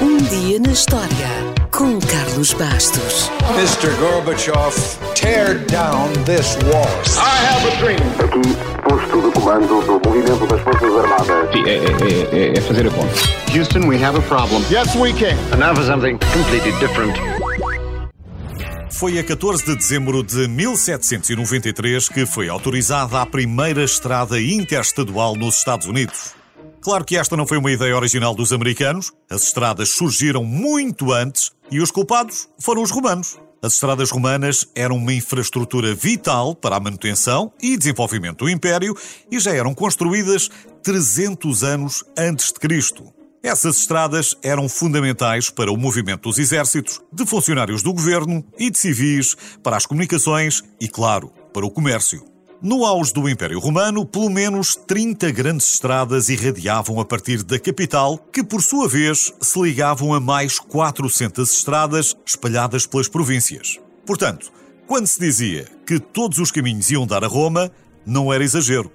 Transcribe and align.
Um 0.00 0.16
dia 0.18 0.58
na 0.60 0.72
história 0.72 1.52
com 1.70 1.98
Carlos 2.00 2.52
Bastos. 2.54 3.30
Mr. 3.56 3.90
Gorbachev, 3.98 4.74
tear 5.14 5.58
down 5.66 6.12
this 6.24 6.56
wall. 6.64 6.86
I 7.16 7.38
have 7.46 7.66
a 7.66 7.76
dream. 7.80 7.98
Aqui, 8.18 8.42
posto 8.88 9.22
de 9.22 9.32
comando 9.32 9.80
do 9.84 10.08
movimento 10.08 10.46
das 10.46 10.60
Forças 10.60 10.96
Armadas. 10.96 11.52
Sim, 11.52 11.64
é, 11.66 11.76
é, 11.76 12.52
é, 12.52 12.58
é 12.58 12.60
fazer 12.60 12.86
a 12.86 12.90
conta. 12.90 13.14
Houston, 13.56 13.88
we 13.88 14.02
have 14.02 14.18
a 14.18 14.22
problem. 14.22 14.62
Yes, 14.70 14.94
we 14.94 15.12
can. 15.12 15.36
And 15.52 15.58
now 15.58 15.74
for 15.74 15.84
something 15.84 16.18
completely 16.32 16.72
different. 16.78 17.16
Foi 19.02 19.18
a 19.18 19.24
14 19.24 19.64
de 19.64 19.74
dezembro 19.74 20.22
de 20.22 20.46
1793 20.46 22.08
que 22.08 22.24
foi 22.24 22.48
autorizada 22.48 23.20
a 23.20 23.26
primeira 23.26 23.82
estrada 23.82 24.40
interestadual 24.40 25.34
nos 25.34 25.56
Estados 25.56 25.88
Unidos. 25.88 26.41
Claro 26.82 27.04
que 27.04 27.16
esta 27.16 27.36
não 27.36 27.46
foi 27.46 27.58
uma 27.58 27.70
ideia 27.70 27.96
original 27.96 28.34
dos 28.34 28.52
americanos, 28.52 29.12
as 29.30 29.44
estradas 29.44 29.90
surgiram 29.90 30.42
muito 30.42 31.12
antes 31.12 31.52
e 31.70 31.80
os 31.80 31.92
culpados 31.92 32.48
foram 32.58 32.82
os 32.82 32.90
romanos. 32.90 33.38
As 33.62 33.74
estradas 33.74 34.10
romanas 34.10 34.66
eram 34.74 34.96
uma 34.96 35.12
infraestrutura 35.12 35.94
vital 35.94 36.56
para 36.56 36.74
a 36.74 36.80
manutenção 36.80 37.52
e 37.62 37.76
desenvolvimento 37.76 38.38
do 38.38 38.50
Império 38.50 38.96
e 39.30 39.38
já 39.38 39.52
eram 39.54 39.72
construídas 39.72 40.50
300 40.82 41.62
anos 41.62 42.02
antes 42.18 42.48
de 42.48 42.54
Cristo. 42.58 43.14
Essas 43.44 43.76
estradas 43.76 44.34
eram 44.42 44.68
fundamentais 44.68 45.50
para 45.50 45.70
o 45.70 45.76
movimento 45.76 46.22
dos 46.22 46.38
exércitos, 46.38 47.00
de 47.12 47.24
funcionários 47.24 47.80
do 47.80 47.92
governo 47.92 48.44
e 48.58 48.70
de 48.70 48.78
civis, 48.78 49.36
para 49.62 49.76
as 49.76 49.86
comunicações 49.86 50.64
e, 50.80 50.88
claro, 50.88 51.32
para 51.52 51.64
o 51.64 51.70
comércio. 51.70 52.31
No 52.64 52.86
auge 52.86 53.12
do 53.12 53.28
Império 53.28 53.58
Romano, 53.58 54.06
pelo 54.06 54.30
menos 54.30 54.78
30 54.86 55.32
grandes 55.32 55.72
estradas 55.72 56.28
irradiavam 56.28 57.00
a 57.00 57.04
partir 57.04 57.42
da 57.42 57.58
capital, 57.58 58.16
que 58.32 58.44
por 58.44 58.62
sua 58.62 58.86
vez 58.86 59.32
se 59.40 59.60
ligavam 59.60 60.14
a 60.14 60.20
mais 60.20 60.60
400 60.60 61.52
estradas 61.52 62.14
espalhadas 62.24 62.86
pelas 62.86 63.08
províncias. 63.08 63.80
Portanto, 64.06 64.52
quando 64.86 65.08
se 65.08 65.18
dizia 65.18 65.66
que 65.84 65.98
todos 65.98 66.38
os 66.38 66.52
caminhos 66.52 66.88
iam 66.88 67.04
dar 67.04 67.24
a 67.24 67.26
Roma, 67.26 67.68
não 68.06 68.32
era 68.32 68.44
exagero, 68.44 68.92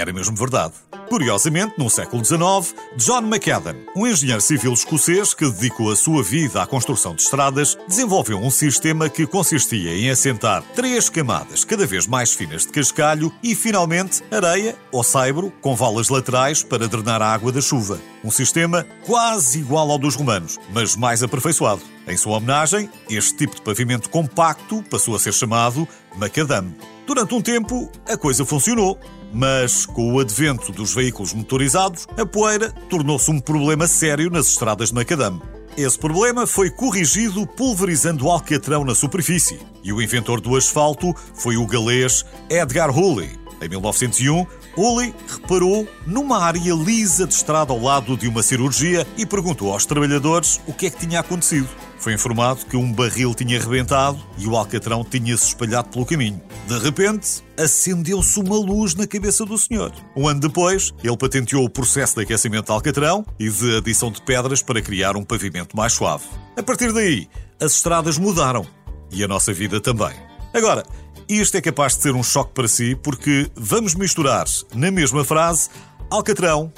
era 0.00 0.12
mesmo 0.12 0.36
verdade. 0.36 0.74
Curiosamente, 1.08 1.74
no 1.78 1.88
século 1.88 2.22
XIX, 2.24 2.74
John 2.96 3.22
Macadam, 3.22 3.76
um 3.96 4.06
engenheiro 4.06 4.40
civil 4.40 4.72
escocês 4.72 5.32
que 5.32 5.50
dedicou 5.50 5.90
a 5.90 5.96
sua 5.96 6.22
vida 6.22 6.62
à 6.62 6.66
construção 6.66 7.14
de 7.14 7.22
estradas, 7.22 7.78
desenvolveu 7.88 8.38
um 8.38 8.50
sistema 8.50 9.08
que 9.08 9.26
consistia 9.26 9.96
em 9.96 10.10
assentar 10.10 10.62
três 10.74 11.08
camadas 11.08 11.64
cada 11.64 11.86
vez 11.86 12.06
mais 12.06 12.34
finas 12.34 12.62
de 12.62 12.72
cascalho 12.72 13.32
e, 13.42 13.54
finalmente, 13.54 14.22
areia 14.30 14.76
ou 14.92 15.02
saibro 15.02 15.50
com 15.62 15.74
valas 15.74 16.10
laterais 16.10 16.62
para 16.62 16.86
drenar 16.86 17.22
a 17.22 17.32
água 17.32 17.50
da 17.50 17.60
chuva. 17.60 17.98
Um 18.22 18.30
sistema 18.30 18.86
quase 19.06 19.60
igual 19.60 19.90
ao 19.90 19.98
dos 19.98 20.14
romanos, 20.14 20.58
mas 20.74 20.94
mais 20.94 21.22
aperfeiçoado. 21.22 21.80
Em 22.06 22.16
sua 22.16 22.36
homenagem, 22.36 22.90
este 23.08 23.36
tipo 23.36 23.54
de 23.54 23.62
pavimento 23.62 24.10
compacto 24.10 24.82
passou 24.90 25.14
a 25.14 25.18
ser 25.18 25.32
chamado 25.32 25.86
macadam. 26.16 26.74
Durante 27.06 27.34
um 27.34 27.40
tempo, 27.40 27.90
a 28.06 28.16
coisa 28.16 28.44
funcionou, 28.44 28.98
mas 29.32 29.86
com 29.86 30.12
o 30.12 30.20
advento 30.20 30.72
dos 30.72 30.94
veículos 30.94 31.32
motorizados, 31.32 32.06
a 32.16 32.24
poeira 32.24 32.70
tornou-se 32.88 33.30
um 33.30 33.40
problema 33.40 33.86
sério 33.86 34.30
nas 34.30 34.48
estradas 34.48 34.88
de 34.88 34.94
macadam. 34.94 35.40
Esse 35.76 35.98
problema 35.98 36.46
foi 36.46 36.70
corrigido 36.70 37.46
pulverizando 37.46 38.28
alcatrão 38.28 38.84
na 38.84 38.94
superfície, 38.94 39.60
e 39.84 39.92
o 39.92 40.02
inventor 40.02 40.40
do 40.40 40.56
asfalto 40.56 41.14
foi 41.34 41.56
o 41.56 41.66
galês 41.66 42.24
Edgar 42.50 42.90
Hoolley. 42.90 43.38
Em 43.60 43.68
1901, 43.68 44.46
Hoolley 44.76 45.14
reparou 45.26 45.86
numa 46.06 46.42
área 46.42 46.74
lisa 46.74 47.26
de 47.26 47.34
estrada 47.34 47.72
ao 47.72 47.80
lado 47.80 48.16
de 48.16 48.28
uma 48.28 48.42
cirurgia 48.42 49.06
e 49.16 49.26
perguntou 49.26 49.72
aos 49.72 49.84
trabalhadores 49.84 50.60
o 50.66 50.72
que 50.72 50.86
é 50.86 50.90
que 50.90 51.06
tinha 51.06 51.20
acontecido. 51.20 51.68
Foi 51.98 52.14
informado 52.14 52.64
que 52.64 52.76
um 52.76 52.92
barril 52.92 53.34
tinha 53.34 53.60
rebentado 53.60 54.18
e 54.36 54.46
o 54.46 54.56
alcatrão 54.56 55.04
tinha-se 55.04 55.48
espalhado 55.48 55.88
pelo 55.88 56.06
caminho. 56.06 56.40
De 56.66 56.78
repente, 56.78 57.42
acendeu-se 57.56 58.38
uma 58.38 58.56
luz 58.56 58.94
na 58.94 59.06
cabeça 59.06 59.44
do 59.44 59.58
senhor. 59.58 59.92
Um 60.16 60.28
ano 60.28 60.40
depois, 60.40 60.92
ele 61.02 61.16
patenteou 61.16 61.64
o 61.64 61.70
processo 61.70 62.14
de 62.14 62.22
aquecimento 62.22 62.66
de 62.66 62.72
alcatrão 62.72 63.26
e 63.38 63.50
de 63.50 63.76
adição 63.78 64.12
de 64.12 64.22
pedras 64.22 64.62
para 64.62 64.80
criar 64.80 65.16
um 65.16 65.24
pavimento 65.24 65.76
mais 65.76 65.92
suave. 65.92 66.24
A 66.56 66.62
partir 66.62 66.92
daí, 66.92 67.28
as 67.60 67.72
estradas 67.72 68.16
mudaram 68.16 68.64
e 69.10 69.24
a 69.24 69.28
nossa 69.28 69.52
vida 69.52 69.80
também. 69.80 70.14
Agora, 70.54 70.84
isto 71.28 71.56
é 71.56 71.60
capaz 71.60 71.96
de 71.96 72.02
ser 72.02 72.14
um 72.14 72.22
choque 72.22 72.52
para 72.54 72.68
si 72.68 72.94
porque 72.94 73.50
vamos 73.56 73.94
misturar 73.94 74.46
na 74.74 74.90
mesma 74.90 75.24
frase 75.24 75.68
alcatrão, 76.10 76.72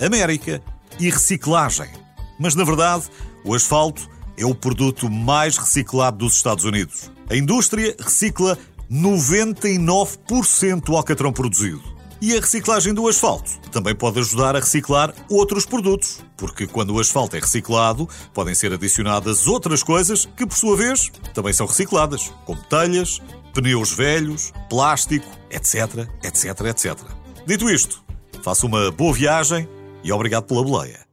América 0.00 0.62
e 0.98 1.10
reciclagem. 1.10 1.90
Mas 2.38 2.54
na 2.54 2.64
verdade, 2.64 3.04
o 3.44 3.54
asfalto 3.54 4.08
é 4.42 4.46
o 4.46 4.54
produto 4.54 5.08
mais 5.08 5.56
reciclado 5.56 6.18
dos 6.18 6.34
Estados 6.34 6.64
Unidos. 6.64 7.10
A 7.30 7.36
indústria 7.36 7.94
recicla 7.98 8.58
99% 8.90 10.84
do 10.84 10.96
alcatrão 10.96 11.32
produzido. 11.32 11.80
E 12.20 12.36
a 12.36 12.40
reciclagem 12.40 12.94
do 12.94 13.08
asfalto 13.08 13.50
também 13.70 13.94
pode 13.94 14.20
ajudar 14.20 14.54
a 14.54 14.60
reciclar 14.60 15.12
outros 15.28 15.66
produtos, 15.66 16.20
porque 16.36 16.66
quando 16.66 16.94
o 16.94 17.00
asfalto 17.00 17.36
é 17.36 17.40
reciclado, 17.40 18.08
podem 18.32 18.54
ser 18.54 18.72
adicionadas 18.72 19.46
outras 19.46 19.82
coisas 19.82 20.26
que, 20.36 20.46
por 20.46 20.56
sua 20.56 20.76
vez, 20.76 21.10
também 21.34 21.52
são 21.52 21.66
recicladas, 21.66 22.32
como 22.44 22.62
telhas, 22.64 23.20
pneus 23.52 23.92
velhos, 23.92 24.52
plástico, 24.68 25.26
etc, 25.50 26.08
etc, 26.22 26.60
etc. 26.66 26.96
Dito 27.44 27.68
isto, 27.68 28.04
faça 28.40 28.66
uma 28.66 28.90
boa 28.92 29.12
viagem 29.12 29.68
e 30.04 30.12
obrigado 30.12 30.44
pela 30.44 30.62
boleia. 30.62 31.11